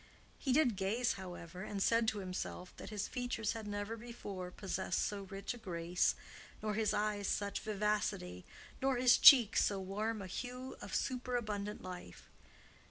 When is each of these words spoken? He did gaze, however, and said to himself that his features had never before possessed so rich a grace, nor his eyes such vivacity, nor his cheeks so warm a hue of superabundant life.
He 0.39 0.51
did 0.51 0.77
gaze, 0.77 1.13
however, 1.13 1.61
and 1.61 1.79
said 1.79 2.07
to 2.07 2.17
himself 2.21 2.75
that 2.77 2.89
his 2.89 3.07
features 3.07 3.51
had 3.51 3.67
never 3.67 3.95
before 3.95 4.49
possessed 4.49 5.05
so 5.05 5.25
rich 5.29 5.53
a 5.53 5.59
grace, 5.59 6.15
nor 6.59 6.73
his 6.73 6.91
eyes 6.91 7.27
such 7.27 7.59
vivacity, 7.59 8.43
nor 8.81 8.97
his 8.97 9.15
cheeks 9.19 9.63
so 9.65 9.79
warm 9.79 10.19
a 10.19 10.25
hue 10.25 10.75
of 10.81 10.95
superabundant 10.95 11.83
life. 11.83 12.31